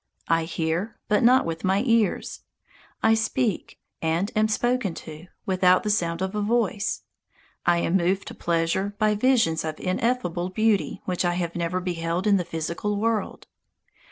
I 0.29 0.45
hear, 0.45 0.97
but 1.07 1.21
not 1.21 1.45
with 1.45 1.63
my 1.63 1.83
ears. 1.85 2.41
I 3.03 3.13
speak, 3.13 3.77
and 4.01 4.31
am 4.35 4.47
spoken 4.47 4.95
to, 4.95 5.27
without 5.45 5.83
the 5.83 5.91
sound 5.91 6.23
of 6.23 6.33
a 6.33 6.41
voice. 6.41 7.03
I 7.67 7.77
am 7.81 7.97
moved 7.97 8.27
to 8.29 8.33
pleasure 8.33 8.95
by 8.97 9.13
visions 9.13 9.63
of 9.63 9.79
ineffable 9.79 10.49
beauty 10.49 11.03
which 11.05 11.23
I 11.23 11.35
have 11.35 11.55
never 11.55 11.79
beheld 11.79 12.25
in 12.25 12.37
the 12.37 12.43
physical 12.45 12.95
world. 12.97 13.45